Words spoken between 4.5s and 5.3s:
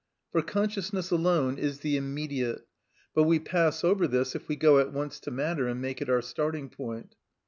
go at once to